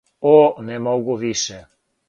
О, 0.29 0.31
не 0.71 0.79
могу 0.87 1.19
више! 1.27 1.63